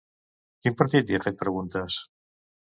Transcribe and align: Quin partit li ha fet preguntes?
Quin 0.63 0.77
partit 0.79 1.11
li 1.11 1.19
ha 1.19 1.19
fet 1.27 1.37
preguntes? 1.43 1.99